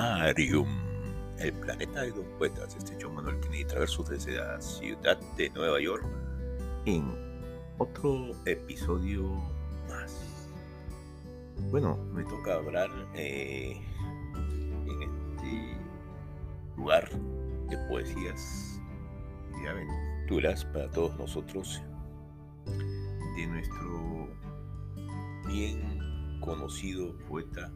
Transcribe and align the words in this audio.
Poemarium, 0.00 0.66
el 1.40 1.52
planeta 1.52 2.00
de 2.00 2.08
los 2.08 2.24
poetas. 2.38 2.74
Este 2.74 2.96
John 2.98 3.16
Manuel 3.16 3.38
Kennedy 3.40 3.66
Traverso 3.66 4.02
desde 4.02 4.36
la 4.36 4.58
ciudad 4.58 5.20
de 5.36 5.50
Nueva 5.50 5.78
York 5.78 6.06
en 6.86 7.12
otro 7.76 8.30
episodio 8.46 9.24
más. 9.90 10.16
Bueno, 11.70 11.98
me 12.14 12.24
toca 12.24 12.54
hablar 12.54 12.88
eh, 13.14 13.78
en 14.86 15.02
este 15.02 15.76
lugar 16.78 17.10
de 17.68 17.76
poesías 17.88 18.80
y 19.62 19.66
aventuras 19.66 20.64
para 20.64 20.90
todos 20.90 21.14
nosotros 21.18 21.82
de 23.36 23.46
nuestro 23.46 24.28
bien 25.46 26.38
conocido 26.40 27.14
poeta 27.28 27.70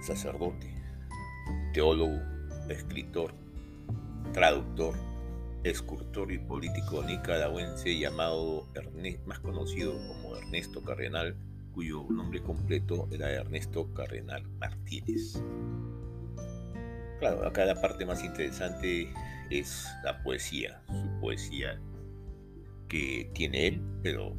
sacerdote, 0.00 0.74
teólogo, 1.72 2.20
escritor, 2.68 3.34
traductor, 4.32 4.94
escultor 5.64 6.32
y 6.32 6.38
político 6.38 7.02
nicaragüense 7.02 7.98
llamado 7.98 8.68
Ernest, 8.74 9.24
más 9.26 9.40
conocido 9.40 9.92
como 9.92 10.36
Ernesto 10.36 10.82
Carrenal, 10.82 11.36
cuyo 11.72 12.04
nombre 12.10 12.42
completo 12.42 13.08
era 13.10 13.30
Ernesto 13.30 13.92
Carrenal 13.94 14.42
Martínez. 14.58 15.42
Claro, 17.18 17.46
acá 17.46 17.64
la 17.64 17.80
parte 17.80 18.06
más 18.06 18.22
interesante 18.22 19.12
es 19.50 19.86
la 20.04 20.22
poesía, 20.22 20.80
su 20.86 21.20
poesía 21.20 21.80
que 22.88 23.30
tiene 23.34 23.66
él, 23.66 23.82
pero 24.02 24.36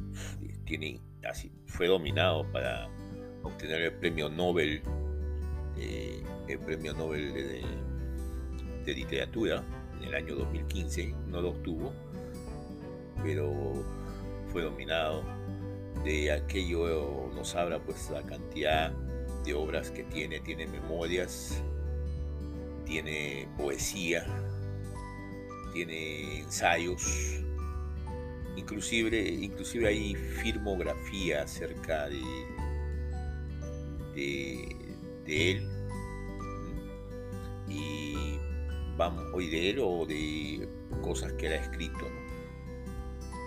tiene, 0.64 1.00
así, 1.28 1.52
fue 1.66 1.88
dominado 1.88 2.50
para 2.52 2.88
obtener 3.42 3.82
el 3.82 3.92
premio 3.94 4.28
Nobel 4.28 4.82
eh, 5.80 6.22
el 6.48 6.58
Premio 6.58 6.92
Nobel 6.94 7.32
de, 7.32 8.94
Literatura 8.94 9.62
en 9.98 10.08
el 10.08 10.14
año 10.16 10.34
2015, 10.34 11.14
no 11.28 11.40
lo 11.40 11.50
obtuvo, 11.50 11.92
pero 13.22 13.84
fue 14.50 14.62
dominado. 14.62 15.22
De 16.04 16.32
aquello 16.32 17.30
nos 17.34 17.54
habla 17.54 17.78
pues 17.78 18.10
la 18.10 18.22
cantidad 18.22 18.90
de 19.44 19.54
obras 19.54 19.92
que 19.92 20.02
tiene, 20.04 20.40
tiene 20.40 20.66
memorias, 20.66 21.62
tiene 22.84 23.46
poesía, 23.56 24.26
tiene 25.72 26.40
ensayos, 26.40 27.44
inclusive, 28.56 29.20
inclusive 29.20 29.86
hay 29.86 30.16
filmografía 30.16 31.42
acerca 31.42 32.08
de 32.08 32.20
de 35.30 35.50
él. 35.52 35.68
Y 37.68 38.38
vamos, 38.96 39.24
hoy 39.32 39.48
de 39.48 39.70
él 39.70 39.78
o 39.80 40.04
de 40.04 40.68
cosas 41.02 41.32
que 41.34 41.46
él 41.46 41.52
ha 41.52 41.56
escrito. 41.56 42.06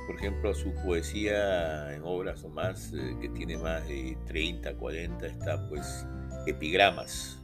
Por 0.08 0.16
ejemplo, 0.16 0.54
su 0.54 0.74
poesía 0.86 1.94
en 1.94 2.02
obras 2.04 2.44
o 2.44 2.50
más, 2.50 2.92
eh, 2.94 3.16
que 3.22 3.30
tiene 3.30 3.58
más 3.58 3.88
de 3.88 4.18
30, 4.26 4.76
40, 4.76 5.28
está 5.28 5.70
pues 5.70 6.06
Epigramas, 6.46 7.40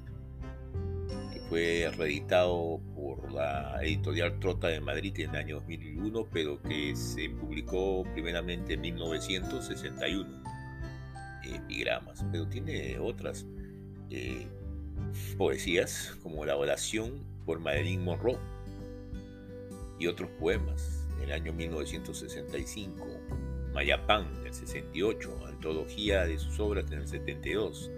que 1.31 1.39
fue 1.41 1.89
reeditado 1.95 2.81
por 2.95 3.31
la 3.31 3.79
editorial 3.81 4.39
Trota 4.39 4.67
de 4.67 4.81
Madrid 4.81 5.17
en 5.19 5.29
el 5.29 5.35
año 5.37 5.55
2001, 5.55 6.27
pero 6.33 6.61
que 6.61 6.95
se 6.97 7.29
publicó 7.29 8.03
primeramente 8.13 8.73
en 8.73 8.81
1961. 8.81 10.43
Epigramas, 11.45 12.25
pero 12.31 12.45
tiene 12.49 12.99
otras 12.99 13.45
eh, 14.09 14.47
poesías 15.37 16.17
como 16.23 16.45
La 16.45 16.55
oración 16.55 17.23
por 17.45 17.59
Madeline 17.59 18.03
Monroe 18.03 18.37
y 19.99 20.07
otros 20.07 20.29
poemas. 20.39 21.05
En 21.17 21.23
el 21.25 21.31
año 21.33 21.53
1965, 21.53 23.05
Mayapán 23.73 24.43
del 24.43 24.53
68, 24.53 25.47
antología 25.47 26.25
de 26.25 26.39
sus 26.39 26.59
obras 26.59 26.89
en 26.91 26.99
el 26.99 27.07
72. 27.07 27.91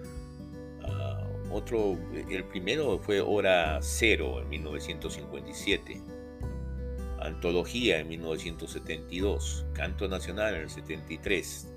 Ah, 0.83 1.27
otro, 1.51 1.97
el 2.13 2.43
primero 2.45 2.97
fue 2.99 3.21
Hora 3.21 3.79
Cero 3.81 4.41
en 4.41 4.49
1957, 4.49 6.01
Antología 7.19 7.99
en 7.99 8.07
1972, 8.07 9.65
Canto 9.73 10.07
Nacional 10.07 10.55
en 10.55 10.61
el 10.61 10.69
73, 10.69 11.71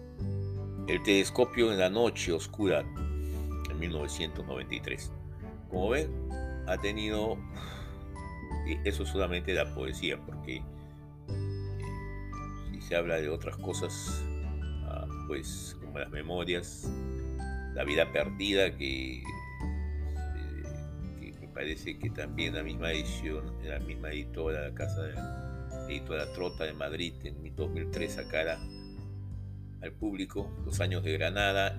El 0.88 1.02
Telescopio 1.02 1.70
en 1.70 1.78
la 1.78 1.90
Noche 1.90 2.32
Oscura 2.32 2.84
1993. 3.88 5.12
Como 5.68 5.90
ven, 5.90 6.10
ha 6.66 6.78
tenido, 6.78 7.36
eso 8.84 9.04
solamente 9.04 9.52
la 9.52 9.74
poesía, 9.74 10.18
porque 10.24 10.56
eh, 10.56 10.62
si 12.72 12.80
se 12.80 12.96
habla 12.96 13.16
de 13.16 13.28
otras 13.28 13.56
cosas, 13.56 14.22
ah, 14.86 15.06
pues 15.26 15.76
como 15.80 15.98
las 15.98 16.10
memorias, 16.10 16.90
la 17.74 17.84
vida 17.84 18.10
perdida, 18.12 18.76
que, 18.76 19.18
eh, 21.20 21.34
me 21.40 21.48
parece 21.48 21.98
que 21.98 22.10
también 22.10 22.54
la 22.54 22.62
misma 22.62 22.92
edición, 22.92 23.44
la 23.64 23.80
misma 23.80 24.10
editora, 24.10 24.68
la 24.68 24.74
casa 24.74 25.02
de 25.02 25.14
editora 25.88 26.32
Trota 26.32 26.64
de 26.64 26.72
Madrid 26.72 27.12
en 27.24 27.54
2003 27.54 28.12
sacara 28.12 28.58
al 29.82 29.92
público 29.92 30.50
Los 30.64 30.80
años 30.80 31.04
de 31.04 31.12
Granada 31.12 31.78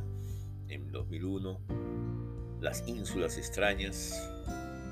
en 0.69 0.91
2001, 0.91 1.59
Las 2.65 2.83
ínsulas 2.87 3.37
extrañas, 3.37 4.27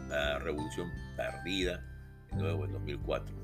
La 0.07 0.37
revolución 0.37 0.91
perdida, 1.17 1.83
de 2.29 2.37
nuevo 2.37 2.65
en 2.65 2.71
2004. 2.73 3.35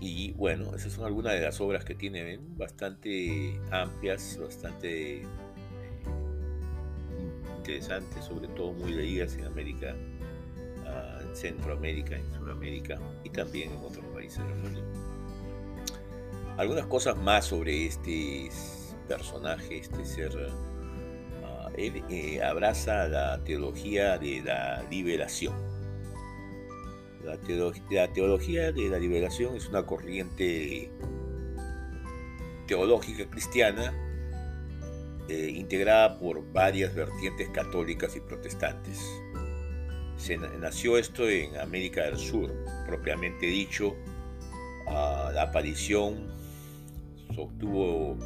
Y 0.00 0.32
bueno, 0.32 0.74
esas 0.74 0.94
son 0.94 1.04
algunas 1.04 1.34
de 1.34 1.42
las 1.42 1.60
obras 1.60 1.84
que 1.84 1.94
tiene 1.94 2.40
bastante 2.56 3.60
amplias, 3.70 4.38
bastante 4.40 5.20
eh, 5.20 5.26
interesantes, 7.58 8.24
sobre 8.24 8.48
todo 8.48 8.72
muy 8.72 8.94
leídas 8.94 9.36
en 9.36 9.44
América, 9.44 9.94
ah, 10.86 11.18
en 11.20 11.36
Centroamérica, 11.36 12.16
en 12.16 12.32
Sudamérica 12.32 12.98
y 13.24 13.28
también 13.28 13.72
en 13.72 13.84
otros 13.84 14.06
países 14.06 14.38
del 14.38 14.54
mundo. 14.54 14.80
Algunas 16.56 16.86
cosas 16.86 17.14
más 17.18 17.44
sobre 17.44 17.88
este 17.88 18.48
personaje, 19.06 19.80
este 19.80 20.02
ser 20.06 20.32
él 21.76 22.04
eh, 22.08 22.42
abraza 22.42 23.08
la 23.08 23.42
teología 23.44 24.18
de 24.18 24.42
la 24.42 24.82
liberación. 24.90 25.54
La, 27.24 27.36
teología 28.08 28.72
de 28.72 28.88
la 28.88 28.98
liberación 28.98 29.56
es 29.56 29.68
una 29.68 29.86
corriente 29.86 30.90
teológica 32.66 33.30
cristiana 33.30 33.94
eh, 35.28 35.52
integrada 35.54 36.18
por 36.18 36.52
varias 36.52 36.94
vertientes 36.94 37.48
católicas 37.50 38.16
y 38.16 38.20
protestantes. 38.20 38.98
Se 40.16 40.36
nació 40.36 40.98
esto 40.98 41.28
en 41.28 41.56
América 41.58 42.04
del 42.04 42.18
Sur, 42.18 42.52
propiamente 42.86 43.46
dicho, 43.46 43.96
la 44.86 45.42
aparición 45.42 46.28
obtuvo 47.36 48.18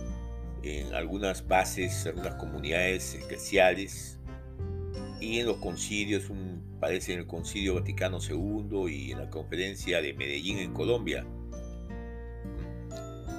en 0.66 0.94
algunas 0.94 1.46
bases, 1.46 2.06
en 2.06 2.18
algunas 2.18 2.34
comunidades 2.34 3.14
especiales 3.14 4.18
y 5.20 5.38
en 5.38 5.46
los 5.46 5.58
concilios, 5.58 6.28
un, 6.28 6.78
parece 6.80 7.12
en 7.12 7.20
el 7.20 7.26
Concilio 7.26 7.74
Vaticano 7.74 8.18
II 8.20 8.92
y 8.92 9.12
en 9.12 9.18
la 9.18 9.30
Conferencia 9.30 10.02
de 10.02 10.12
Medellín 10.12 10.58
en 10.58 10.72
Colombia. 10.72 11.26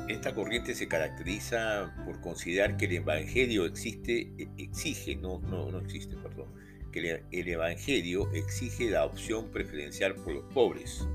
Esta 0.07 0.33
corriente 0.33 0.73
se 0.73 0.87
caracteriza 0.87 1.93
por 2.05 2.21
considerar 2.21 2.77
que 2.77 2.85
el 2.85 2.93
Evangelio 2.93 3.65
existe, 3.65 4.33
exige, 4.57 5.17
no, 5.17 5.39
no, 5.39 5.69
no 5.69 5.79
existe, 5.79 6.15
perdón, 6.15 6.47
que 6.93 7.23
el 7.29 7.47
Evangelio 7.47 8.31
exige 8.33 8.89
la 8.89 9.03
opción 9.05 9.51
preferencial 9.51 10.15
por 10.15 10.33
los 10.33 10.53
pobres. 10.53 11.05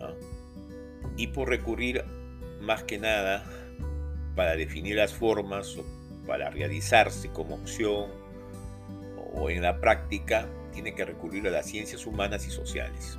¿ah? 0.00 0.14
Y 1.16 1.26
por 1.28 1.48
recurrir 1.48 2.04
más 2.60 2.84
que 2.84 2.98
nada 2.98 3.44
para 4.34 4.56
definir 4.56 4.96
las 4.96 5.12
formas 5.12 5.76
o 5.76 5.84
para 6.26 6.50
realizarse 6.50 7.28
como 7.30 7.56
opción 7.56 8.10
o 9.34 9.50
en 9.50 9.62
la 9.62 9.80
práctica, 9.80 10.48
tiene 10.72 10.94
que 10.94 11.04
recurrir 11.04 11.46
a 11.46 11.50
las 11.50 11.66
ciencias 11.66 12.06
humanas 12.06 12.46
y 12.46 12.50
sociales. 12.50 13.18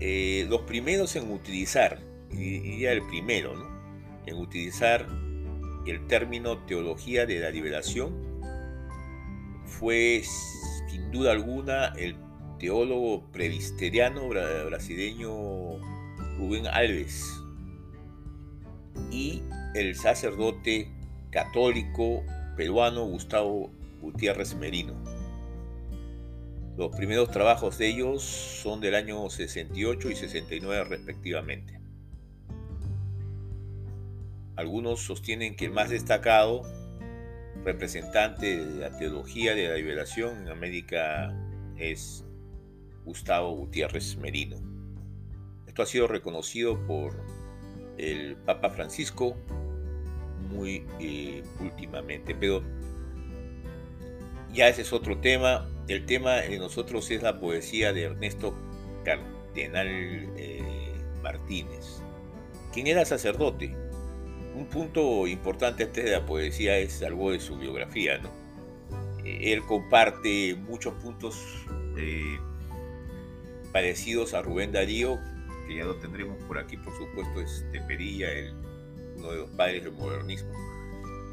Eh, 0.00 0.46
los 0.48 0.62
primeros 0.62 1.16
en 1.16 1.30
utilizar, 1.30 1.98
diría 2.30 2.92
el 2.92 3.06
primero, 3.08 3.52
en 4.26 4.36
utilizar 4.36 5.06
el 5.86 6.06
término 6.06 6.58
teología 6.66 7.26
de 7.26 7.40
la 7.40 7.50
liberación 7.50 8.28
fue 9.64 10.22
sin 10.88 11.10
duda 11.10 11.32
alguna 11.32 11.86
el 11.96 12.16
teólogo 12.58 13.24
previsteriano 13.30 14.28
brasileño 14.28 15.78
Rubén 16.38 16.66
Alves, 16.66 17.24
y 19.10 19.42
el 19.74 19.94
sacerdote 19.94 20.90
católico 21.30 22.24
peruano 22.56 23.04
Gustavo 23.04 23.70
Gutiérrez 24.00 24.54
Merino. 24.54 24.94
Los 26.76 26.94
primeros 26.96 27.30
trabajos 27.30 27.78
de 27.78 27.88
ellos 27.88 28.22
son 28.22 28.80
del 28.80 28.94
año 28.94 29.28
68 29.28 30.10
y 30.10 30.16
69 30.16 30.84
respectivamente. 30.84 31.80
Algunos 34.54 35.00
sostienen 35.00 35.56
que 35.56 35.66
el 35.66 35.72
más 35.72 35.90
destacado 35.90 36.62
representante 37.64 38.64
de 38.64 38.80
la 38.80 38.96
teología 38.96 39.54
de 39.54 39.68
la 39.68 39.74
liberación 39.74 40.42
en 40.42 40.48
América 40.48 41.34
es 41.76 42.24
Gustavo 43.04 43.54
Gutiérrez 43.54 44.16
Merino. 44.16 44.56
Esto 45.66 45.82
ha 45.82 45.86
sido 45.86 46.06
reconocido 46.06 46.86
por 46.86 47.12
el 47.98 48.36
Papa 48.36 48.70
Francisco 48.70 49.36
muy 50.50 50.86
eh, 51.00 51.42
últimamente, 51.60 52.34
pero 52.34 52.62
ya 54.52 54.68
ese 54.68 54.82
es 54.82 54.92
otro 54.92 55.18
tema. 55.18 55.68
El 55.88 56.06
tema 56.06 56.36
de 56.36 56.58
nosotros 56.58 57.10
es 57.10 57.22
la 57.22 57.40
poesía 57.40 57.92
de 57.92 58.04
Ernesto 58.04 58.54
Cardenal 59.04 59.88
eh, 60.36 60.92
Martínez, 61.22 62.00
quien 62.72 62.86
era 62.86 63.04
sacerdote. 63.04 63.74
Un 64.54 64.66
punto 64.66 65.26
importante 65.26 65.86
de 65.86 66.10
la 66.10 66.26
poesía 66.26 66.78
es 66.78 67.02
algo 67.02 67.30
de 67.30 67.40
su 67.40 67.56
biografía, 67.56 68.18
¿no? 68.18 68.30
Eh, 69.24 69.52
él 69.52 69.62
comparte 69.64 70.56
muchos 70.56 70.94
puntos 70.94 71.36
parecidos 73.72 74.32
a 74.32 74.40
Rubén 74.40 74.70
Darío, 74.70 75.18
que 75.68 75.76
ya 75.76 75.84
lo 75.84 75.96
tendremos 75.96 76.42
por 76.44 76.58
aquí, 76.58 76.78
por 76.78 76.96
supuesto, 76.96 77.40
es 77.40 77.64
Tepería, 77.70 78.32
el, 78.32 78.54
uno 79.18 79.30
de 79.30 79.36
los 79.36 79.50
padres 79.50 79.84
del 79.84 79.92
modernismo. 79.92 80.50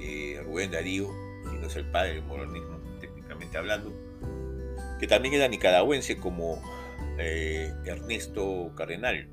Eh, 0.01 0.39
Rubén 0.43 0.71
Darío, 0.71 1.09
si 1.49 1.57
no 1.57 1.67
es 1.67 1.75
el 1.77 1.85
padre 1.85 2.15
del 2.15 2.23
modernismo, 2.23 2.77
técnicamente 2.99 3.57
hablando, 3.57 3.93
que 4.99 5.07
también 5.07 5.33
era 5.33 5.47
nicaragüense 5.47 6.17
como 6.17 6.61
eh, 7.17 7.73
Ernesto 7.85 8.71
Cardenal. 8.75 9.29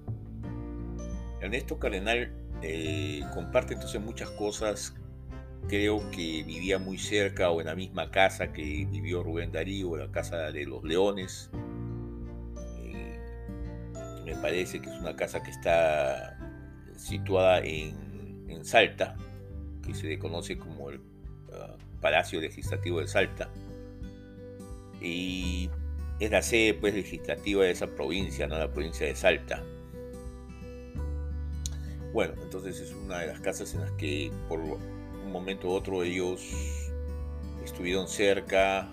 Ernesto 1.40 1.78
Cardenal 1.78 2.32
eh, 2.62 3.22
comparte 3.34 3.75
entonces 3.75 4.00
muchas 4.00 4.31
cosas. 4.31 4.94
Creo 5.69 6.10
que 6.10 6.43
vivía 6.44 6.78
muy 6.78 6.99
cerca 6.99 7.50
o 7.50 7.60
en 7.60 7.66
la 7.66 7.75
misma 7.75 8.10
casa 8.10 8.52
que 8.52 8.62
vivió 8.90 9.22
Rubén 9.22 9.52
Darío, 9.52 9.96
la 9.96 10.10
casa 10.10 10.50
de 10.50 10.64
los 10.64 10.82
Leones, 10.84 11.50
me 14.34 14.40
parece 14.40 14.81
que 14.81 14.88
es 14.88 14.96
una 14.96 15.14
casa 15.14 15.43
que 15.43 15.50
está 15.50 16.38
situada 16.96 17.61
en, 17.61 18.11
Salta, 18.64 19.17
que 19.84 19.93
se 19.93 20.06
le 20.06 20.20
conoce 20.20 20.56
como 20.56 20.90
el 20.90 21.00
ah, 21.52 21.76
Palacio 22.00 22.40
Legislativo 22.40 23.00
de 23.00 23.08
Salta. 23.08 23.50
Y 25.00 25.69
es 26.20 26.31
la 26.31 26.43
sede 26.43 26.75
pues, 26.75 26.94
legislativa 26.94 27.64
de 27.64 27.73
esa 27.73 27.88
provincia, 27.88 28.46
¿no? 28.46 28.56
la 28.56 28.73
provincia 28.73 29.05
de 29.05 29.17
Salta. 29.17 29.64
Bueno, 32.12 32.35
entonces 32.40 32.78
es 32.78 32.93
una 32.93 33.19
de 33.19 33.26
las 33.26 33.40
casas 33.40 33.75
en 33.75 33.81
las 33.81 33.90
que 33.93 34.31
por 34.49 34.61
un 34.61 35.32
momento 35.32 35.69
u 35.69 35.73
otro 35.73 36.05
ellos 36.05 36.40
estuvieron 37.64 38.06
cerca 38.06 38.88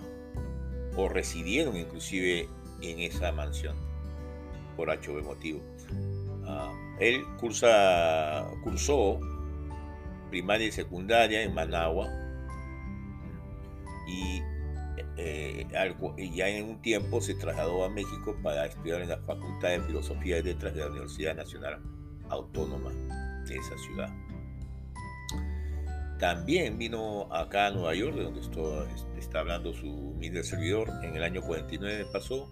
o 0.95 1.09
residieron 1.09 1.77
inclusive 1.77 2.47
en 2.81 2.99
esa 3.01 3.31
mansión 3.31 3.88
por 4.79 4.89
H 4.89 5.11
motivo. 5.11 5.59
Ah, 6.45 6.71
él 7.01 7.21
cursa, 7.37 8.47
cursó 8.63 9.19
primaria 10.29 10.67
y 10.67 10.71
secundaria 10.71 11.43
en 11.43 11.53
Managua 11.53 12.07
y, 14.07 14.41
eh, 15.17 15.67
ya 16.33 16.47
en 16.47 16.69
un 16.69 16.81
tiempo 16.81 17.19
se 17.19 17.35
trasladó 17.35 17.83
a 17.83 17.89
México 17.89 18.37
para 18.41 18.67
estudiar 18.67 19.01
en 19.01 19.09
la 19.09 19.17
Facultad 19.17 19.67
de 19.67 19.81
Filosofía 19.81 20.37
y 20.37 20.43
Letras 20.43 20.73
de 20.73 20.79
la 20.79 20.87
Universidad 20.87 21.35
Nacional 21.35 21.81
Autónoma 22.29 22.91
de 23.47 23.57
esa 23.57 23.77
ciudad. 23.79 24.09
También 26.19 26.77
vino 26.77 27.27
acá 27.33 27.67
a 27.67 27.71
Nueva 27.71 27.95
York, 27.95 28.15
de 28.15 28.23
donde 28.23 28.39
está 29.19 29.39
hablando 29.39 29.73
su 29.73 29.89
humilde 29.89 30.41
servidor, 30.41 30.89
en 31.03 31.17
el 31.17 31.23
año 31.23 31.41
49 31.41 32.05
pasó 32.13 32.49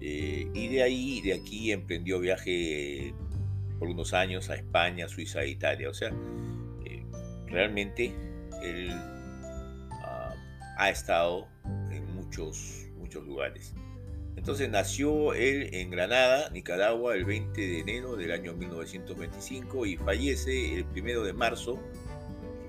eh, 0.00 0.50
y 0.54 0.68
de 0.68 0.82
ahí, 0.82 1.20
de 1.20 1.34
aquí 1.34 1.72
emprendió 1.72 2.18
viaje 2.20 3.14
por 3.78 3.88
unos 3.88 4.14
años 4.14 4.48
a 4.50 4.54
España, 4.54 5.08
Suiza 5.08 5.42
e 5.42 5.48
Italia. 5.48 5.90
O 5.90 5.94
sea, 5.94 6.12
eh, 6.84 7.04
realmente 7.46 8.14
él 8.62 8.90
ah, 8.92 10.34
ha 10.78 10.90
estado 10.90 11.48
en 11.90 12.14
muchos, 12.14 12.88
muchos 12.98 13.24
lugares. 13.24 13.74
Entonces 14.36 14.70
nació 14.70 15.34
él 15.34 15.68
en 15.74 15.90
Granada, 15.90 16.48
Nicaragua, 16.50 17.14
el 17.14 17.26
20 17.26 17.60
de 17.60 17.80
enero 17.80 18.16
del 18.16 18.32
año 18.32 18.54
1925 18.54 19.84
y 19.84 19.96
fallece 19.98 20.76
el 20.76 20.86
1 20.96 21.24
de 21.24 21.32
marzo, 21.34 21.78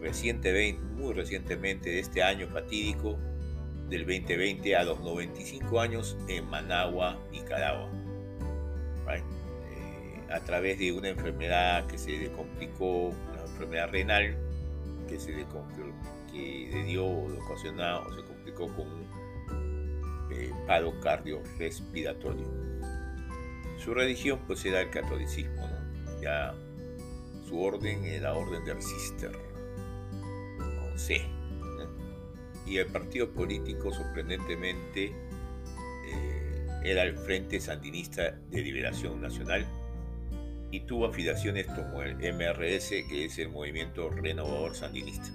recientemente, 0.01 0.81
muy 0.81 1.13
recientemente 1.13 1.91
de 1.91 1.99
este 1.99 2.23
año 2.23 2.49
fatídico, 2.49 3.17
del 3.91 4.05
2020 4.05 4.75
a 4.77 4.85
los 4.85 5.01
95 5.01 5.79
años 5.81 6.17
en 6.29 6.49
Managua, 6.49 7.19
Nicaragua. 7.29 7.89
Eh, 9.11 10.31
a 10.31 10.39
través 10.39 10.79
de 10.79 10.93
una 10.93 11.09
enfermedad 11.09 11.85
que 11.87 11.97
se 11.97 12.11
le 12.11 12.31
complicó, 12.31 13.09
una 13.09 13.41
enfermedad 13.45 13.89
renal 13.91 14.37
que 15.09 15.19
se 15.19 15.33
le, 15.33 15.45
que 16.31 16.69
le 16.71 16.83
dio 16.85 17.05
o 17.05 17.29
le 17.29 17.37
ocasionó 17.41 17.99
o 17.99 18.13
se 18.13 18.23
complicó 18.23 18.67
con 18.73 18.87
un 18.87 20.29
eh, 20.31 20.51
paro 20.65 20.97
cardiorrespiratorio. 21.01 22.47
Su 23.77 23.93
religión 23.93 24.39
pues 24.47 24.63
era 24.63 24.79
el 24.79 24.89
catolicismo, 24.89 25.67
ya 26.21 26.55
su 27.45 27.61
orden 27.61 28.05
era 28.05 28.31
la 28.31 28.35
orden 28.35 28.63
del 28.63 28.81
Cister, 28.81 29.37
con 30.57 30.97
y 32.65 32.77
el 32.77 32.87
partido 32.87 33.31
político 33.31 33.93
sorprendentemente 33.93 35.13
eh, 36.05 36.67
era 36.83 37.03
el 37.03 37.17
Frente 37.17 37.59
Sandinista 37.59 38.31
de 38.49 38.61
Liberación 38.61 39.21
Nacional 39.21 39.65
y 40.71 40.81
tuvo 40.81 41.05
afiliaciones 41.05 41.67
como 41.67 42.01
el 42.01 42.15
MRS, 42.15 42.89
que 43.09 43.25
es 43.25 43.37
el 43.37 43.49
Movimiento 43.49 44.09
Renovador 44.09 44.75
Sandinista. 44.75 45.29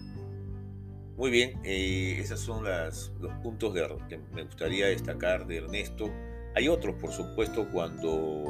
Muy 1.17 1.31
bien, 1.31 1.61
eh, 1.65 2.19
esos 2.21 2.41
son 2.41 2.65
los 2.65 3.11
puntos 3.43 3.73
de, 3.75 3.87
que 4.09 4.19
me 4.35 4.43
gustaría 4.45 4.87
destacar 4.87 5.47
de 5.47 5.59
Ernesto. 5.59 6.11
Hay 6.55 6.69
otros, 6.69 6.97
por 6.97 7.13
supuesto, 7.13 7.69
cuando 7.71 8.45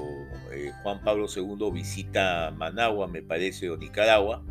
eh, 0.52 0.72
Juan 0.82 1.02
Pablo 1.02 1.26
II 1.34 1.70
visita 1.72 2.52
Managua, 2.56 3.06
me 3.08 3.22
parece, 3.22 3.70
o 3.70 3.76
Nicaragua, 3.76 4.42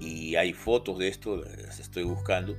y 0.00 0.34
hay 0.36 0.52
fotos 0.52 0.98
de 0.98 1.08
esto, 1.08 1.36
las 1.36 1.78
estoy 1.80 2.04
buscando. 2.04 2.56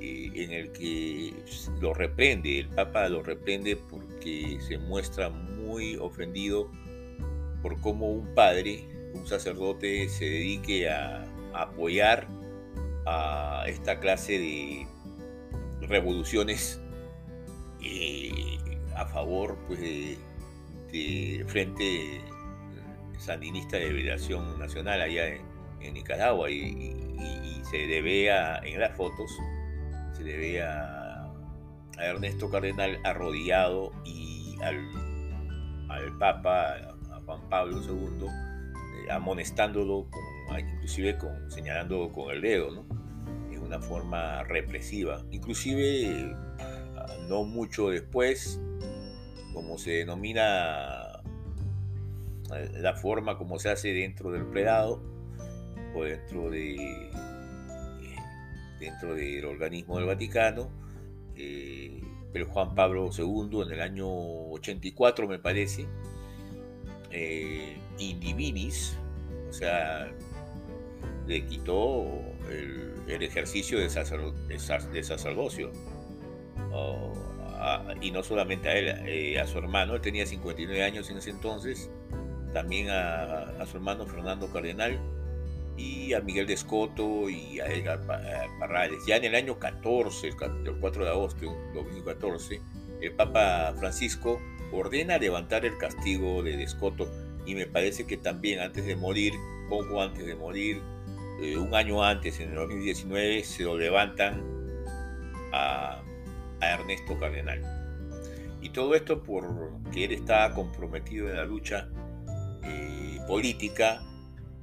Eh, 0.00 0.30
en 0.34 0.52
el 0.52 0.70
que 0.70 1.34
lo 1.80 1.92
reprende, 1.92 2.60
el 2.60 2.68
Papa 2.68 3.08
lo 3.08 3.22
reprende 3.22 3.76
porque 3.76 4.58
se 4.60 4.78
muestra 4.78 5.28
muy 5.28 5.96
ofendido 5.96 6.70
por 7.62 7.80
cómo 7.80 8.10
un 8.10 8.32
padre, 8.34 8.84
un 9.14 9.26
sacerdote, 9.26 10.08
se 10.08 10.24
dedique 10.24 10.88
a, 10.88 11.24
apoyar 11.52 12.28
a 13.06 13.64
esta 13.66 13.98
clase 13.98 14.38
de 14.38 14.86
revoluciones 15.80 16.80
eh, 17.82 18.58
a 18.94 19.06
favor 19.06 19.58
pues, 19.66 19.80
de, 19.80 20.18
Frente 21.48 22.20
Sandinista 23.18 23.76
de 23.76 23.92
Liberación 23.92 24.58
Nacional 24.58 25.00
allá 25.00 25.26
en, 25.80 25.94
Nicaragua 25.94 26.50
y, 26.50 26.94
se 27.70 27.86
le 27.86 28.00
vea 28.00 28.60
en 28.64 28.80
las 28.80 28.96
fotos 28.96 29.30
le 30.28 30.36
ve 30.36 30.62
a, 30.62 31.24
Ernesto 31.98 32.48
Cardenal 32.48 33.00
arrodillado 33.02 33.90
y 34.04 34.56
al, 34.62 34.78
Papa, 36.18 36.74
a 37.10 37.20
Juan 37.26 37.48
Pablo 37.48 37.80
II, 37.82 38.26
eh, 38.26 39.10
amonestándolo, 39.10 40.06
inclusive 40.56 41.18
con, 41.18 41.50
señalando 41.50 42.12
con 42.12 42.30
el 42.30 42.40
dedo, 42.40 42.70
¿no? 42.70 42.86
en 43.50 43.58
una 43.60 43.80
forma 43.80 44.44
represiva. 44.44 45.24
Inclusive, 45.32 46.36
no 47.28 47.42
mucho 47.44 47.88
después, 47.88 48.60
como 49.52 49.76
se 49.76 49.90
denomina 49.92 51.20
eh, 52.54 52.70
la 52.76 52.94
forma 52.94 53.36
como 53.38 53.58
se 53.58 53.70
hace 53.70 53.92
dentro 53.92 54.30
del 54.30 54.46
predado 54.46 55.02
o 55.96 56.04
dentro 56.04 56.48
de 56.50 57.10
dentro 58.78 59.14
del 59.14 59.44
organismo 59.44 59.96
del 59.96 60.06
Vaticano, 60.06 60.70
eh, 61.36 62.00
pero 62.32 62.46
Juan 62.46 62.74
Pablo 62.74 63.10
II 63.16 63.62
en 63.62 63.72
el 63.72 63.80
año 63.80 64.08
84 64.08 65.28
me 65.28 65.38
parece, 65.38 65.86
eh, 67.10 67.76
Indivinis, 67.98 68.96
o 69.48 69.52
sea, 69.52 70.10
le 71.26 71.44
quitó 71.46 72.06
el, 72.50 73.22
ejercicio 73.22 73.78
de, 73.78 73.88
sacerdocio. 73.90 75.72
Y 78.00 78.10
no 78.12 78.22
solamente 78.22 78.68
a 78.68 78.78
él, 78.78 78.88
eh, 79.06 79.40
a 79.40 79.46
su 79.46 79.58
hermano, 79.58 79.94
él 79.94 80.00
tenía 80.00 80.24
59 80.26 80.82
años 80.84 81.10
en 81.10 81.18
ese 81.18 81.30
entonces, 81.30 81.90
también 82.52 82.88
a, 82.90 83.64
su 83.66 83.76
hermano 83.76 84.06
Fernando 84.06 84.50
Cardenal 84.52 84.98
y 85.78 86.12
a 86.12 86.20
Miguel 86.20 86.46
de 86.46 86.54
Escoto 86.54 87.30
y 87.30 87.60
a 87.60 87.66
Edgar 87.66 88.00
Parrales. 88.58 88.98
Ya 89.06 89.16
en 89.16 89.24
el 89.24 89.34
año 89.36 89.58
14, 89.58 90.28
el 90.28 90.34
4 90.80 91.04
de 91.04 91.10
agosto 91.10 91.40
de 91.40 91.74
2014, 91.74 92.60
el 93.00 93.12
Papa 93.12 93.72
Francisco 93.78 94.40
ordena 94.72 95.16
levantar 95.18 95.64
el 95.64 95.78
castigo 95.78 96.42
de 96.42 96.56
Descoto 96.56 97.08
y 97.46 97.54
me 97.54 97.66
parece 97.66 98.06
que 98.06 98.16
también 98.16 98.60
antes 98.60 98.84
de 98.84 98.96
morir, 98.96 99.32
poco 99.70 100.02
antes 100.02 100.26
de 100.26 100.34
morir, 100.34 100.82
eh, 101.40 101.56
un 101.56 101.74
año 101.74 102.02
antes, 102.02 102.40
en 102.40 102.50
el 102.50 102.56
2019, 102.56 103.44
se 103.44 103.62
lo 103.62 103.78
levantan 103.78 104.42
a, 105.52 106.02
Ernesto 106.60 107.16
Cardenal. 107.18 107.62
Y 108.60 108.70
todo 108.70 108.96
esto 108.96 109.22
porque 109.22 110.04
él 110.04 110.12
estaba 110.12 110.52
comprometido 110.52 111.30
en 111.30 111.36
la 111.36 111.44
lucha 111.44 111.88
eh, 112.64 113.20
política 113.28 114.02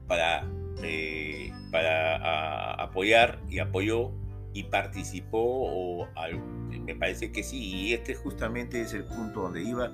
para, 0.05 0.45
eh, 0.83 1.51
para 1.71 2.73
apoyar 2.73 3.39
y 3.49 3.59
apoyó 3.59 4.11
y 4.53 4.63
participó, 4.63 5.39
o 5.41 6.07
me 6.85 6.95
parece 6.95 7.31
que 7.31 7.43
sí, 7.43 7.57
y 7.57 7.93
este 7.93 8.15
justamente 8.15 8.81
es 8.81 8.93
el 8.93 9.03
punto 9.03 9.41
donde 9.41 9.61
iba, 9.63 9.91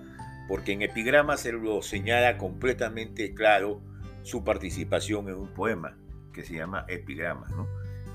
porque 0.48 0.74
en 0.74 0.84
epigramas 0.84 1.46
él 1.46 1.56
lo 1.56 1.82
señala 1.82 2.38
completamente 2.38 3.34
claro 3.34 3.82
su 4.22 4.44
participación 4.44 5.30
en 5.30 5.36
un 5.36 5.48
poema 5.48 5.98
que 6.32 6.44
se 6.44 6.54
llama 6.56 6.86
Epigramas, 6.88 7.50
¿no? 7.52 7.68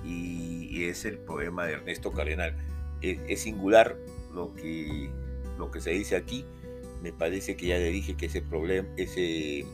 y, 0.06 0.84
es 0.84 1.04
el 1.04 1.18
poema 1.18 1.66
de 1.66 1.74
Ernesto 1.74 2.12
Cardenal. 2.12 2.54
Es, 3.00 3.40
singular 3.40 3.96
lo 4.32 4.54
que, 4.54 5.10
lo 5.58 5.70
que 5.70 5.80
se 5.80 5.90
dice 5.90 6.16
aquí, 6.16 6.44
me 7.02 7.12
parece 7.12 7.56
que 7.56 7.66
ya 7.66 7.76
le 7.76 7.90
dije 7.90 8.16
que 8.16 8.26
ese 8.26 8.42
problema, 8.42 8.88
ese, 8.96 9.64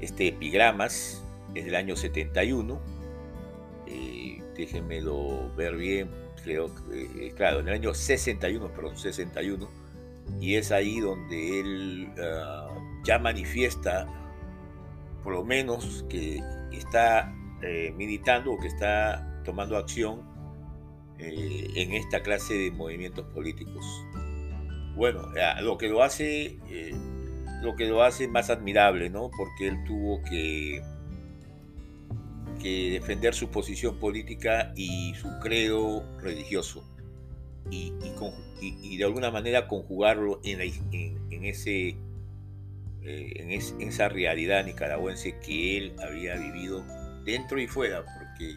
este 0.00 0.28
epigramas 0.28 1.22
es 1.54 1.64
del 1.64 1.74
año 1.74 1.96
71, 1.96 2.80
eh, 3.86 4.42
déjenmelo 4.56 5.54
ver 5.56 5.76
bien, 5.76 6.10
creo 6.42 6.70
que, 6.74 7.26
eh, 7.26 7.32
claro, 7.36 7.60
en 7.60 7.68
el 7.68 7.74
año 7.74 7.94
61, 7.94 8.68
perdón, 8.72 8.96
61, 8.96 9.68
y 10.40 10.54
es 10.56 10.70
ahí 10.72 11.00
donde 11.00 11.60
él 11.60 12.08
ah, 12.22 12.68
ya 13.04 13.18
manifiesta, 13.18 14.06
por 15.22 15.32
lo 15.34 15.44
menos, 15.44 16.04
que 16.08 16.40
está 16.72 17.34
eh, 17.62 17.92
militando 17.96 18.52
o 18.52 18.58
que 18.58 18.68
está 18.68 19.42
tomando 19.44 19.76
acción 19.76 20.22
eh, 21.18 21.68
en 21.74 21.92
esta 21.92 22.22
clase 22.22 22.54
de 22.54 22.70
movimientos 22.70 23.26
políticos. 23.34 23.84
Bueno, 24.96 25.28
lo 25.60 25.76
que 25.76 25.88
lo 25.88 26.02
hace, 26.02 26.58
eh, 26.68 26.94
lo 27.62 27.76
que 27.76 27.86
lo 27.86 28.02
hace 28.02 28.28
más 28.28 28.50
admirable, 28.50 29.10
¿no? 29.10 29.30
Porque 29.36 29.68
él 29.68 29.84
tuvo 29.84 30.22
que, 30.22 30.82
que 32.60 32.90
defender 32.92 33.34
su 33.34 33.48
posición 33.48 33.98
política 33.98 34.72
y 34.76 35.14
su 35.14 35.28
credo 35.40 36.04
religioso 36.20 36.84
y, 37.70 38.96
de 38.96 39.04
alguna 39.04 39.30
manera 39.30 39.68
conjugarlo 39.68 40.40
en, 40.44 40.60
ese, 40.60 41.96
en, 43.02 43.50
en 43.50 43.88
esa 43.88 44.08
realidad 44.08 44.64
nicaragüense 44.64 45.38
que 45.40 45.78
él 45.78 45.94
había 46.02 46.36
vivido 46.36 46.84
dentro 47.24 47.60
y 47.60 47.66
fuera, 47.66 48.04
porque 48.04 48.56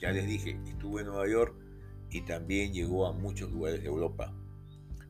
ya 0.00 0.12
les 0.12 0.26
dije, 0.26 0.58
estuvo 0.66 1.00
en 1.00 1.06
Nueva 1.06 1.28
York 1.28 1.54
y 2.10 2.22
también 2.22 2.72
llegó 2.72 3.06
a 3.06 3.12
muchos 3.12 3.50
lugares 3.50 3.82
de 3.82 3.88
Europa. 3.88 4.32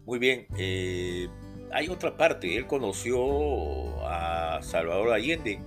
Muy 0.04 0.18
bien, 0.18 0.46
eh, 0.58 1.28
hay 1.72 1.88
otra 1.88 2.16
parte, 2.16 2.56
él 2.56 2.66
conoció 2.66 4.06
a 4.06 4.60
Salvador 4.62 5.12
Allende 5.12 5.60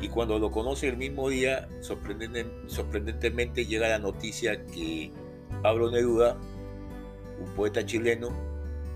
y 0.00 0.08
cuando 0.08 0.38
lo 0.38 0.50
conoce 0.50 0.88
el 0.88 0.96
mismo 0.96 1.28
día, 1.28 1.68
sorprendentemente 1.80 3.66
llega 3.66 3.88
la 3.88 3.98
noticia 3.98 4.64
que 4.66 5.12
Pablo 5.62 5.90
Neruda, 5.90 6.36
un 7.40 7.54
poeta 7.54 7.86
chileno, 7.86 8.28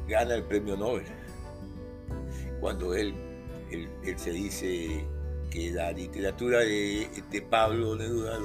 gana 0.08 0.34
el 0.34 0.42
premio 0.42 0.76
Nobel. 0.76 1.04
Cuando 2.60 2.94
él, 2.94 3.14
él, 3.70 3.88
él 4.04 4.18
se 4.18 4.32
dice 4.32 5.06
que 5.50 5.70
la 5.70 5.92
literatura 5.92 6.60
de, 6.60 7.08
Pablo 7.48 7.96
Neruda 7.96 8.38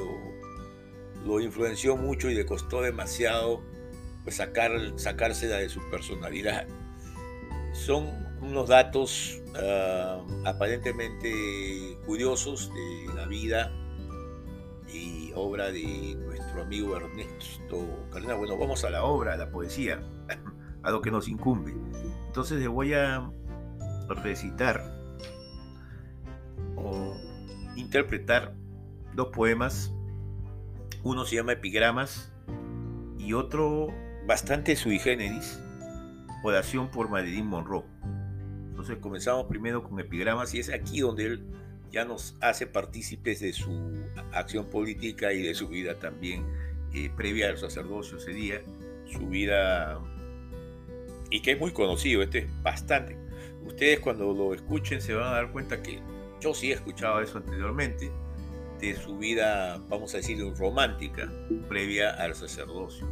lo, 1.26 1.40
influenció 1.40 1.98
mucho 1.98 2.30
y 2.30 2.36
le 2.36 2.46
costó 2.46 2.82
demasiado 2.82 3.62
pues, 4.24 4.36
sacar, 4.36 4.72
sacársela 4.98 5.58
de 5.58 5.70
su 5.70 5.82
personalidad. 5.90 6.68
Son 7.74 8.23
unos 8.44 8.70
datos 8.70 9.42
ah, 9.56 10.22
aparentemente 10.46 11.98
curiosos 12.06 12.72
de 12.74 13.14
la 13.16 13.26
vida 13.26 13.72
y 14.94 15.32
obra 15.36 15.72
de 15.72 16.16
nuestro 16.16 16.62
amigo 16.62 16.96
Ernesto 16.96 18.08
Cardenal. 18.12 18.38
Bueno, 18.38 18.58
vamos 18.58 18.84
a 18.84 18.90
la 18.90 19.04
obra, 19.04 19.34
a 19.34 19.38
la 19.38 19.50
poesía, 19.50 20.04
a 20.84 20.92
lo 20.92 21.02
que 21.02 21.12
nos 21.12 21.28
incumbe. 21.28 21.74
Entonces 22.28 22.60
le 22.60 22.68
voy 22.68 22.94
a 22.94 23.32
recitar 24.10 24.94
interpretar 27.76 28.56
dos 29.14 29.28
poemas. 29.28 29.94
Uno 31.04 31.26
se 31.26 31.36
llama 31.36 31.54
Epigramas 31.54 32.34
y 33.18 33.34
otro 33.34 33.88
bastante 34.28 34.76
sui 34.76 35.00
generis, 35.00 35.62
Oración 36.44 36.90
por 36.90 37.10
Marilyn 37.10 37.46
Monroe. 37.46 37.84
Entonces 38.84 39.02
comenzamos 39.02 39.46
primero 39.46 39.82
con 39.82 39.98
Epigramas 39.98 40.54
y 40.54 40.60
es 40.60 40.70
aquí 40.70 41.00
donde 41.00 41.26
él 41.26 41.42
ya 41.90 42.04
nos 42.04 42.36
hace 42.42 42.68
partícipes 42.68 43.40
de 43.40 43.54
su 43.54 43.72
acción 44.34 44.66
política 44.66 45.32
y 45.32 45.42
de 45.42 45.56
su 45.56 45.70
vida 45.70 45.98
también 46.00 46.46
eh, 46.94 47.10
previa 47.16 47.48
al 47.48 47.58
sacerdocio 47.58 48.18
ese 48.18 48.34
día, 48.34 48.62
su 49.06 49.26
vida 49.30 50.02
y 51.30 51.42
que 51.42 51.52
es 51.52 51.60
muy 51.62 51.72
conocido, 51.72 52.24
este 52.24 52.40
es 52.40 52.62
bastante. 52.62 53.18
Ustedes 53.66 54.02
cuando 54.02 54.34
lo 54.34 54.54
escuchen 54.54 55.02
se 55.02 55.14
van 55.14 55.30
a 55.30 55.36
dar 55.36 55.54
cuenta 55.54 55.82
que 55.82 56.02
yo 56.42 56.54
sí 56.54 56.72
he 56.72 56.74
escuchado 56.74 57.22
eso 57.22 57.38
anteriormente, 57.38 58.12
de 58.82 58.98
su 58.98 59.18
vida, 59.18 59.82
vamos 59.88 60.14
a 60.14 60.18
decir, 60.18 60.44
romántica, 60.58 61.32
previa 61.70 62.10
al 62.10 62.36
sacerdocio. 62.36 63.08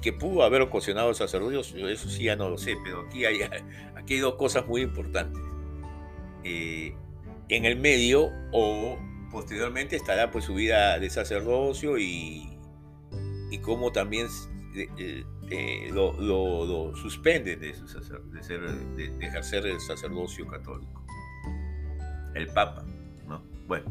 Que 0.00 0.12
pudo 0.12 0.42
haber 0.42 0.62
ocasionado 0.62 1.10
el 1.10 1.14
sacerdocio, 1.14 1.88
eso 1.88 2.08
sí 2.08 2.24
ya 2.24 2.36
no 2.36 2.48
lo 2.48 2.58
sé, 2.58 2.76
pero 2.84 3.02
aquí 3.06 3.24
hay, 3.24 3.40
aquí 3.96 4.18
dos 4.18 4.34
cosas 4.34 4.66
muy 4.66 4.82
importantes. 4.82 5.42
Eh, 6.44 6.94
en 7.48 7.64
el 7.64 7.76
medio 7.76 8.30
o 8.52 8.98
posteriormente 9.30 9.96
estará 9.96 10.30
pues 10.30 10.44
su 10.44 10.54
vida 10.54 10.98
de 10.98 11.10
sacerdocio 11.10 11.98
y, 11.98 12.58
y 13.50 13.58
cómo 13.58 13.90
también 13.90 14.28
eh, 14.74 15.24
eh, 15.50 15.90
lo, 15.92 16.94
suspenden 16.94 17.60
de, 17.60 17.72
de 17.72 19.26
ejercer 19.26 19.66
el 19.66 19.80
sacerdocio 19.80 20.46
católico 20.46 20.98
el 22.34 22.46
Papa, 22.48 22.84
¿no? 23.26 23.42
Bueno, 23.66 23.86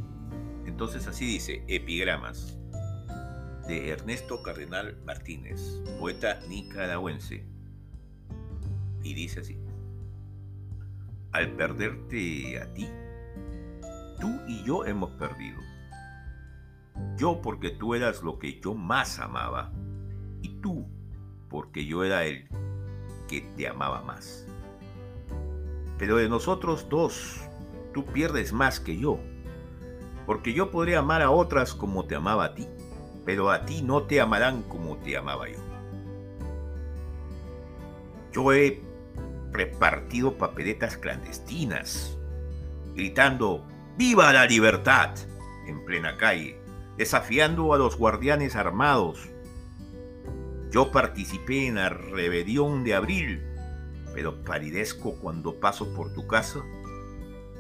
entonces 0.65 1.07
así 1.07 1.25
dice, 1.25 1.63
epigramas 1.67 2.57
de 3.67 3.89
Ernesto 3.89 4.41
Cardenal 4.41 4.97
Martínez, 5.05 5.81
poeta 5.99 6.39
nicaragüense. 6.47 7.45
Y 9.03 9.13
dice 9.13 9.41
así, 9.41 9.57
al 11.33 11.51
perderte 11.51 12.61
a 12.61 12.73
ti, 12.73 12.89
tú 14.19 14.39
y 14.47 14.63
yo 14.63 14.85
hemos 14.85 15.11
perdido. 15.11 15.59
Yo 17.17 17.41
porque 17.41 17.69
tú 17.71 17.93
eras 17.93 18.23
lo 18.23 18.39
que 18.39 18.59
yo 18.59 18.73
más 18.73 19.19
amaba 19.19 19.71
y 20.41 20.49
tú 20.61 20.87
porque 21.49 21.85
yo 21.85 22.03
era 22.03 22.25
el 22.25 22.47
que 23.27 23.41
te 23.55 23.67
amaba 23.67 24.01
más. 24.01 24.47
Pero 25.97 26.17
de 26.17 26.29
nosotros 26.29 26.87
dos, 26.89 27.41
tú 27.93 28.05
pierdes 28.05 28.53
más 28.53 28.79
que 28.79 28.97
yo. 28.97 29.19
Porque 30.25 30.53
yo 30.53 30.71
podría 30.71 30.99
amar 30.99 31.21
a 31.21 31.31
otras 31.31 31.73
como 31.73 32.05
te 32.05 32.15
amaba 32.15 32.45
a 32.45 32.53
ti, 32.53 32.67
pero 33.27 33.51
a 33.51 33.65
ti 33.65 33.81
no 33.81 34.03
te 34.03 34.21
amarán 34.21 34.63
como 34.63 34.95
te 34.99 35.17
amaba 35.17 35.49
yo. 35.49 35.59
Yo 38.31 38.53
he 38.53 38.81
repartido 39.51 40.37
papeletas 40.37 40.95
clandestinas, 40.95 42.17
gritando 42.95 43.67
¡Viva 43.97 44.31
la 44.31 44.45
libertad! 44.45 45.09
en 45.67 45.83
plena 45.83 46.15
calle, 46.15 46.57
desafiando 46.95 47.73
a 47.73 47.77
los 47.77 47.97
guardianes 47.97 48.55
armados. 48.55 49.27
Yo 50.71 50.89
participé 50.91 51.67
en 51.67 51.75
la 51.75 51.89
rebelión 51.89 52.85
de 52.85 52.95
abril, 52.95 53.43
pero 54.13 54.41
palidezco 54.45 55.19
cuando 55.19 55.59
paso 55.59 55.93
por 55.93 56.13
tu 56.13 56.27
casa 56.27 56.63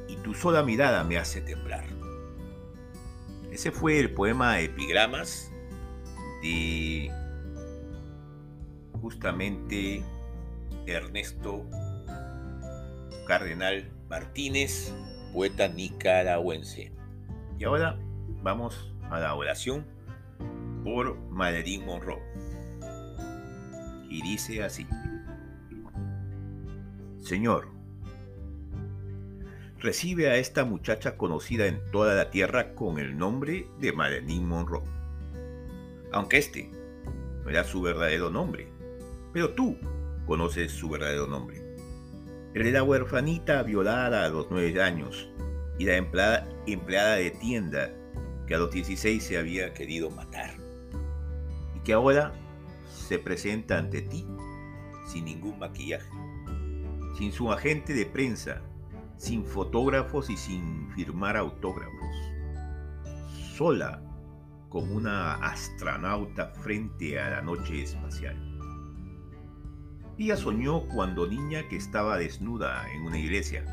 y 0.07 0.15
tu 0.15 0.33
sola 0.33 0.63
mirada 0.63 1.03
me 1.03 1.17
hace 1.17 1.41
temblar. 1.41 1.83
Ese 3.51 3.71
fue 3.71 3.99
el 3.99 4.13
poema 4.13 4.61
Epigramas 4.61 5.51
justamente 9.01 10.03
Ernesto 10.85 11.65
Cardenal 13.27 13.91
Martínez, 14.09 14.93
poeta 15.33 15.67
nicaragüense. 15.67 16.91
Y 17.59 17.63
ahora 17.63 17.99
vamos 18.41 18.93
a 19.09 19.19
la 19.19 19.35
oración 19.35 19.85
por 20.83 21.17
Madeline 21.29 21.85
Monroe. 21.85 22.21
Y 24.09 24.21
dice 24.21 24.63
así. 24.63 24.87
Señor, 27.19 27.69
recibe 29.79 30.29
a 30.29 30.37
esta 30.37 30.63
muchacha 30.63 31.17
conocida 31.17 31.65
en 31.67 31.81
toda 31.91 32.15
la 32.15 32.29
tierra 32.29 32.73
con 32.73 32.99
el 32.99 33.17
nombre 33.17 33.67
de 33.79 33.91
Madeline 33.91 34.47
Monroe. 34.47 34.96
Aunque 36.11 36.37
este 36.37 36.71
no 37.43 37.49
era 37.49 37.63
su 37.63 37.81
verdadero 37.81 38.29
nombre, 38.29 38.67
pero 39.33 39.53
tú 39.53 39.77
conoces 40.25 40.71
su 40.71 40.89
verdadero 40.89 41.27
nombre. 41.27 41.63
Era 42.53 42.83
huerfanita 42.83 43.63
violada 43.63 44.25
a 44.25 44.29
los 44.29 44.47
nueve 44.49 44.81
años 44.81 45.29
y 45.77 45.85
la 45.85 45.95
empleada, 45.95 46.47
empleada 46.65 47.15
de 47.15 47.31
tienda 47.31 47.93
que 48.47 48.55
a 48.55 48.57
los 48.57 48.71
16 48.71 49.23
se 49.23 49.37
había 49.37 49.73
querido 49.73 50.09
matar. 50.09 50.55
Y 51.75 51.79
que 51.81 51.93
ahora 51.93 52.33
se 52.89 53.19
presenta 53.19 53.77
ante 53.77 54.01
ti 54.01 54.25
sin 55.05 55.25
ningún 55.25 55.59
maquillaje, 55.59 56.09
sin 57.17 57.31
su 57.31 57.51
agente 57.51 57.93
de 57.93 58.05
prensa, 58.05 58.61
sin 59.17 59.45
fotógrafos 59.45 60.29
y 60.29 60.37
sin 60.37 60.89
firmar 60.91 61.37
autógrafos, 61.37 61.93
sola 63.55 64.01
como 64.69 64.95
una 64.95 65.35
astronauta 65.35 66.53
frente 66.61 67.19
a 67.19 67.29
la 67.29 67.41
noche 67.41 67.83
espacial. 67.83 68.35
Ella 70.17 70.35
soñó 70.35 70.87
cuando 70.87 71.27
niña 71.27 71.67
que 71.69 71.77
estaba 71.77 72.17
desnuda 72.17 72.91
en 72.91 73.03
una 73.03 73.19
iglesia, 73.19 73.65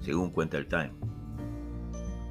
según 0.00 0.30
cuenta 0.30 0.58
el 0.58 0.68
Time, 0.68 0.92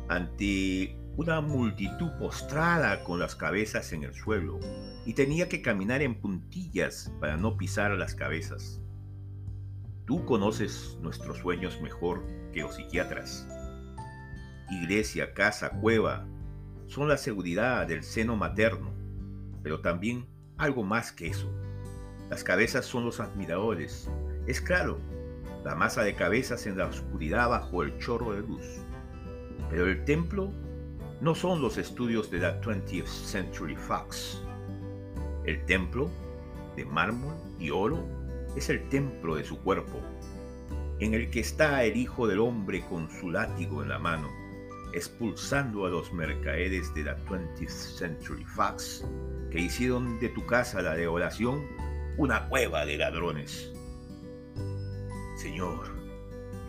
ante 0.08 0.98
una 1.18 1.42
multitud 1.42 2.12
postrada 2.20 3.04
con 3.04 3.20
las 3.20 3.36
cabezas 3.36 3.94
en 3.94 4.04
el 4.04 4.13
suelo 4.13 4.60
y 5.06 5.13
tenía 5.13 5.48
que 5.50 5.62
caminar 5.62 6.01
en 6.01 6.20
puntillas 6.20 7.12
para 7.20 7.38
no 7.38 7.58
pisar 7.58 7.92
las 7.92 8.15
cabezas. 8.15 8.82
Tú 10.06 10.25
conoces 10.25 10.98
nuestros 11.01 11.39
sueños 11.39 11.82
mejor 11.82 12.25
que 12.54 12.62
los 12.62 12.75
psiquiatras. 12.75 13.48
Iglesia, 14.70 15.34
casa, 15.34 15.72
cueva 15.82 16.27
son 16.88 17.08
la 17.08 17.18
seguridad 17.18 17.88
del 17.88 18.04
seno 18.04 18.36
materno, 18.36 18.94
pero 19.63 19.82
también 19.82 20.27
algo 20.58 20.84
más 20.84 21.12
que 21.12 21.27
eso. 21.27 21.51
Las 22.30 22.44
cabezas 22.44 22.86
son 22.86 23.06
los 23.06 23.20
admiradores. 23.20 24.10
Es 24.48 24.62
claro, 24.62 25.00
la 25.63 25.75
masa 25.75 26.04
de 26.04 26.15
cabezas 26.15 26.68
en 26.68 26.77
la 26.77 26.88
oscuridad 26.88 27.50
bajo 27.50 27.84
el 27.84 27.98
chorro 27.98 28.34
de 28.34 28.42
luz. 28.42 28.65
Pero 29.70 29.88
el 29.88 30.05
templo 30.05 30.51
no 31.22 31.33
son 31.33 31.62
los 31.62 31.77
estudios 31.77 32.29
de 32.29 32.40
la 32.40 32.62
20th 32.62 33.07
Century 33.07 33.75
Fox. 33.75 34.42
El 35.46 35.64
templo, 35.66 36.10
de 36.75 36.86
mármol 36.86 37.36
y 37.60 37.70
oro, 37.70 38.05
es 38.55 38.70
el 38.70 38.88
templo 38.90 39.36
de 39.36 39.44
su 39.44 39.60
cuerpo, 39.60 40.01
en 41.00 41.14
el 41.14 41.29
que 41.29 41.40
está 41.40 41.83
el 41.83 41.98
Hijo 41.98 42.27
del 42.27 42.40
Hombre 42.40 42.83
con 42.90 43.10
su 43.10 43.31
látigo 43.31 43.83
en 43.83 43.90
la 43.90 44.00
mano, 44.00 44.29
expulsando 44.96 45.86
a 45.86 45.90
los 45.90 46.14
mercaderes 46.14 46.94
de 46.96 47.03
la 47.03 47.18
20th 47.25 47.68
Century 47.68 48.46
Fox, 48.46 49.05
que 49.51 49.60
hicieron 49.60 50.20
de 50.22 50.29
tu 50.29 50.46
casa 50.46 50.81
la 50.81 50.96
de 50.96 51.05
oración 51.05 51.68
una 52.18 52.48
cueva 52.48 52.86
de 52.86 52.98
ladrones. 52.98 53.74
Señor, 55.36 55.94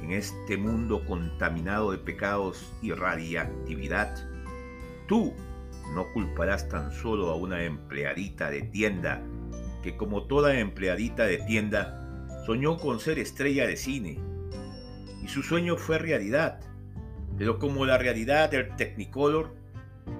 en 0.02 0.10
este 0.10 0.56
mundo 0.56 1.04
contaminado 1.06 1.92
de 1.92 1.98
pecados 1.98 2.72
y 2.82 2.92
radiactividad, 2.92 4.28
tú 5.06 5.32
no 5.94 6.12
culparás 6.12 6.68
tan 6.68 6.90
solo 6.90 7.30
a 7.30 7.36
una 7.36 7.62
empleadita 7.62 8.50
de 8.50 8.62
tienda 8.62 9.22
que 9.84 9.96
como 9.96 10.24
toda 10.24 10.58
empleadita 10.58 11.26
de 11.26 11.38
tienda 11.38 12.26
soñó 12.44 12.76
con 12.76 12.98
ser 12.98 13.20
estrella 13.20 13.68
de 13.68 13.76
cine 13.76 14.18
y 15.22 15.28
su 15.28 15.44
sueño 15.44 15.76
fue 15.76 15.98
realidad, 15.98 16.60
pero 17.38 17.58
como 17.58 17.84
la 17.84 17.98
realidad 17.98 18.50
del 18.50 18.74
Technicolor, 18.76 19.54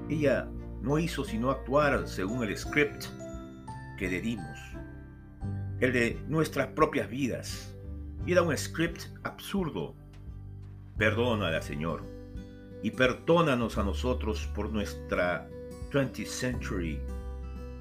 ella 0.08 0.48
no 0.82 0.98
hizo 0.98 1.24
sino 1.24 1.50
actuar 1.50 2.06
según 2.06 2.44
el 2.44 2.56
script 2.56 3.04
que 3.98 4.08
le 4.08 4.20
dimos 4.20 4.66
el 5.80 5.92
de 5.92 6.22
nuestras 6.28 6.68
propias 6.68 7.08
vidas. 7.08 7.74
Y 8.26 8.32
era 8.32 8.42
un 8.42 8.56
script 8.56 9.04
absurdo. 9.24 9.94
Perdónala, 10.96 11.60
Señor, 11.60 12.02
y 12.82 12.90
perdónanos 12.90 13.78
a 13.78 13.84
nosotros 13.84 14.48
por 14.54 14.70
nuestra 14.70 15.48
20th 15.92 16.26
Century, 16.26 16.98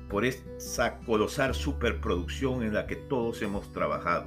por 0.10 0.26
esa 0.26 1.00
colosal 1.00 1.56
superproducción 1.56 2.64
en 2.64 2.74
la 2.74 2.86
que 2.86 2.98
todos 2.98 3.42
hemos 3.42 3.72
trabajado. 3.72 4.26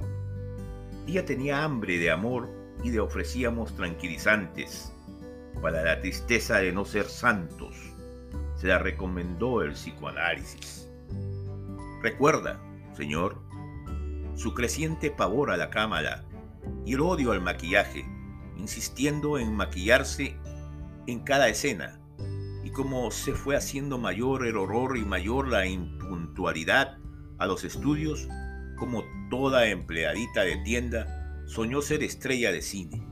Ella 1.07 1.25
tenía 1.25 1.63
hambre 1.63 1.97
de 1.97 2.11
amor 2.11 2.49
y 2.83 2.91
le 2.91 2.99
ofrecíamos 2.99 3.75
tranquilizantes. 3.75 4.91
Para 5.61 5.83
la 5.83 5.99
tristeza 5.99 6.59
de 6.59 6.71
no 6.71 6.85
ser 6.85 7.05
santos, 7.05 7.75
se 8.55 8.67
la 8.67 8.79
recomendó 8.79 9.61
el 9.61 9.73
psicoanálisis. 9.73 10.89
Recuerda, 12.01 12.61
Señor, 12.93 13.41
su 14.35 14.53
creciente 14.53 15.11
pavor 15.11 15.51
a 15.51 15.57
la 15.57 15.69
cámara 15.69 16.23
y 16.85 16.93
el 16.93 17.01
odio 17.01 17.33
al 17.33 17.41
maquillaje, 17.41 18.05
insistiendo 18.57 19.37
en 19.37 19.53
maquillarse 19.53 20.37
en 21.07 21.19
cada 21.19 21.49
escena, 21.49 21.99
y 22.63 22.71
como 22.71 23.11
se 23.11 23.33
fue 23.33 23.55
haciendo 23.55 23.97
mayor 23.97 24.45
el 24.45 24.55
horror 24.57 24.97
y 24.97 25.03
mayor 25.03 25.47
la 25.47 25.65
impuntualidad 25.65 26.97
a 27.37 27.47
los 27.47 27.63
estudios, 27.63 28.27
como 28.77 29.03
toda 29.29 29.67
empleadita 29.67 30.41
de 30.43 30.57
tienda, 30.57 31.43
soñó 31.47 31.81
ser 31.81 32.03
estrella 32.03 32.51
de 32.51 32.61
cine. 32.61 33.05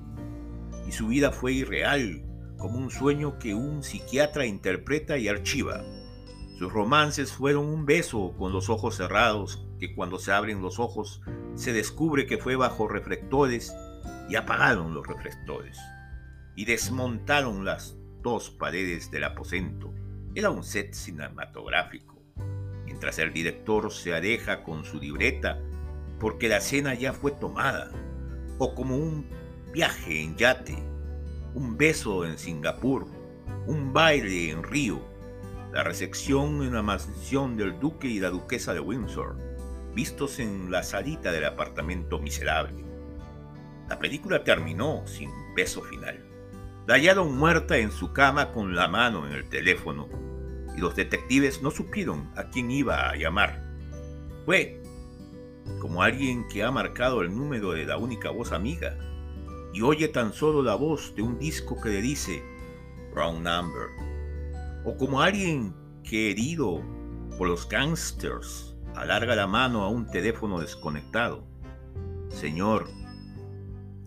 Y 0.88 0.92
su 0.92 1.08
vida 1.08 1.32
fue 1.32 1.54
irreal, 1.54 2.27
como 2.58 2.78
un 2.78 2.90
sueño 2.90 3.40
que 3.40 3.54
un 3.54 3.84
psiquiatra 3.84 4.46
interpreta 4.46 5.18
y 5.18 5.28
archiva. 5.28 5.84
Sus 6.58 6.72
romances 6.72 7.32
fueron 7.32 7.66
un 7.66 7.86
beso 7.86 8.34
con 8.38 8.52
los 8.52 8.70
ojos 8.70 8.96
cerrados 8.96 9.68
que 9.80 9.94
cuando 9.94 10.18
se 10.18 10.32
abren 10.32 10.62
los 10.62 10.80
ojos 10.80 11.22
se 11.56 11.72
descubre 11.72 12.26
que 12.26 12.38
fue 12.38 12.56
bajo 12.56 12.88
reflectores 12.88 13.76
y 14.30 14.36
apagaron 14.36 14.94
los 14.94 15.06
reflectores 15.06 15.78
y 16.56 16.66
desmontaron 16.66 17.64
las 17.64 17.96
dos 18.24 18.50
paredes 18.50 19.12
del 19.12 19.26
aposento. 19.26 19.94
Era 20.34 20.50
un 20.50 20.64
set 20.64 20.94
cinematográfico. 20.94 22.22
Mientras 22.86 23.20
el 23.20 23.32
director 23.32 23.92
se 23.92 24.16
aleja 24.16 24.64
con 24.64 24.84
su 24.84 25.00
libreta 25.00 25.60
porque 26.20 26.50
la 26.50 26.60
cena 26.60 26.96
ya 26.96 27.14
fue 27.14 27.32
tomada, 27.32 27.92
o 28.58 28.74
como 28.74 28.98
un 28.98 29.28
viaje 29.72 30.24
en 30.24 30.36
yate, 30.36 30.84
un 31.54 31.78
beso 31.78 32.26
en 32.26 32.38
Singapur, 32.38 33.08
un 33.66 33.94
baile 33.94 34.52
en 34.52 34.64
Río, 34.64 35.02
la 35.74 35.84
recepción 35.84 36.64
en 36.64 36.74
la 36.74 36.82
mansión 36.82 37.58
del 37.58 37.80
duque 37.80 38.08
y 38.08 38.20
la 38.20 38.30
duquesa 38.30 38.74
de 38.74 38.80
Windsor, 38.80 39.38
vistos 39.94 40.40
en 40.40 40.72
la 40.72 40.84
salita 40.84 41.32
del 41.32 41.46
apartamento 41.46 42.20
miserable. 42.20 42.84
La 43.90 44.00
película 44.00 44.44
terminó 44.44 45.06
sin 45.06 45.30
beso 45.56 45.82
final. 45.82 46.24
La 46.88 46.96
hallaron 46.96 47.38
muerta 47.38 47.78
en 47.78 47.92
su 47.92 48.14
cama 48.14 48.52
con 48.52 48.76
la 48.76 48.88
mano 48.88 49.26
en 49.28 49.34
el 49.34 49.50
teléfono 49.50 50.08
y 50.76 50.80
los 50.80 50.96
detectives 50.96 51.62
no 51.62 51.72
supieron 51.72 52.32
a 52.36 52.50
quién 52.50 52.72
iba 52.72 53.10
a 53.10 53.16
llamar. 53.16 53.64
Fue 54.46 54.82
como 55.80 56.02
alguien 56.02 56.48
que 56.48 56.64
ha 56.64 56.72
marcado 56.72 57.22
el 57.22 57.36
número 57.36 57.72
de 57.72 57.86
la 57.86 57.98
única 57.98 58.30
voz 58.30 58.52
amiga 58.52 58.98
y 59.78 59.82
oye 59.84 60.08
tan 60.08 60.34
solo 60.34 60.64
la 60.64 60.74
voz 60.74 61.14
de 61.14 61.22
un 61.22 61.38
disco 61.38 61.80
que 61.80 61.90
le 61.90 62.02
dice 62.02 62.44
Wrong 63.14 63.44
Number. 63.44 63.90
O 64.84 64.98
como 64.98 65.22
alguien 65.22 65.72
que 66.04 66.32
herido 66.32 66.82
por 67.38 67.48
los 67.48 67.70
gangsters 67.70 68.76
alarga 68.96 69.36
la 69.36 69.46
mano 69.46 69.84
a 69.84 69.90
un 69.90 70.08
teléfono 70.08 70.60
desconectado. 70.60 71.48
Señor, 72.30 72.90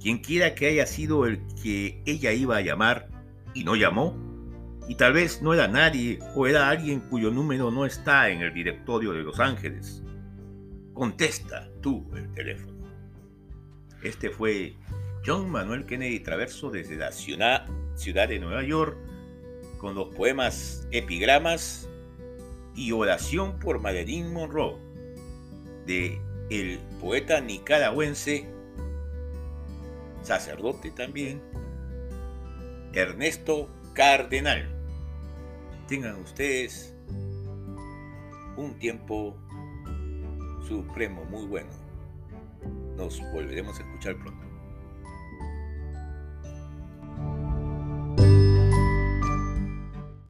quien 0.00 0.18
quiera 0.18 0.56
que 0.56 0.66
haya 0.66 0.86
sido 0.86 1.24
el 1.24 1.40
que 1.62 2.02
ella 2.04 2.32
iba 2.32 2.56
a 2.56 2.62
llamar 2.62 3.08
y 3.54 3.62
no 3.62 3.76
llamó, 3.76 4.16
y 4.88 4.96
tal 4.96 5.12
vez 5.12 5.40
no 5.40 5.54
era 5.54 5.68
nadie 5.68 6.18
o 6.34 6.48
era 6.48 6.68
alguien 6.68 6.98
cuyo 6.98 7.30
número 7.30 7.70
no 7.70 7.86
está 7.86 8.28
en 8.28 8.40
el 8.40 8.52
directorio 8.52 9.12
de 9.12 9.22
Los 9.22 9.38
Ángeles, 9.38 10.02
contesta 10.94 11.70
tú 11.80 12.10
el 12.16 12.28
teléfono. 12.32 12.80
Este 14.02 14.30
fue 14.30 14.74
John 15.24 15.50
Manuel 15.50 15.84
Kennedy 15.84 16.20
Traverso 16.20 16.70
desde 16.70 16.96
la 16.96 17.12
ciudad, 17.12 17.66
ciudad 17.94 18.28
de 18.28 18.38
Nueva 18.38 18.62
York 18.62 18.96
con 19.78 19.94
los 19.94 20.14
poemas 20.14 20.86
Epigramas 20.90 21.88
y 22.74 22.92
Oración 22.92 23.58
por 23.58 23.80
Madeline 23.80 24.32
Monroe 24.32 24.76
de 25.86 26.20
el 26.50 26.78
poeta 27.00 27.40
nicaragüense, 27.40 28.46
sacerdote 30.22 30.90
también, 30.90 31.42
Ernesto 32.92 33.68
Cardenal. 33.92 34.68
Tengan 35.86 36.16
ustedes 36.20 36.94
un 38.56 38.78
tiempo 38.78 39.36
supremo 40.66 41.24
muy 41.24 41.46
bueno. 41.46 41.70
Nos 42.96 43.20
volveremos 43.32 43.78
a 43.78 43.82
escuchar 43.82 44.16
pronto. 44.18 44.39